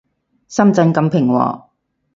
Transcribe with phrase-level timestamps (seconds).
[0.47, 1.69] 深圳咁平和